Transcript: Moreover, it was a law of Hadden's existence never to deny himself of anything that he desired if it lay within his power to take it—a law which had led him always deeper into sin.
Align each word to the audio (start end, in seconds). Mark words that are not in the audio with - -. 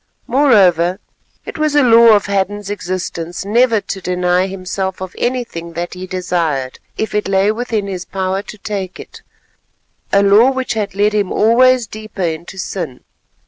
Moreover, 0.25 0.99
it 1.45 1.59
was 1.59 1.75
a 1.75 1.83
law 1.83 2.15
of 2.15 2.25
Hadden's 2.25 2.71
existence 2.71 3.45
never 3.45 3.79
to 3.81 4.01
deny 4.01 4.47
himself 4.47 4.99
of 4.99 5.13
anything 5.15 5.73
that 5.73 5.93
he 5.93 6.07
desired 6.07 6.79
if 6.97 7.13
it 7.13 7.27
lay 7.27 7.51
within 7.51 7.85
his 7.85 8.03
power 8.03 8.41
to 8.41 8.57
take 8.57 8.99
it—a 8.99 10.23
law 10.23 10.49
which 10.49 10.73
had 10.73 10.95
led 10.95 11.13
him 11.13 11.31
always 11.31 11.85
deeper 11.85 12.23
into 12.23 12.57
sin. 12.57 13.03